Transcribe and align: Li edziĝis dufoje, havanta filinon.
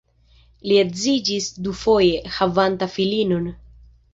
Li 0.69 0.77
edziĝis 0.83 1.49
dufoje, 1.67 2.25
havanta 2.39 2.89
filinon. 2.95 3.47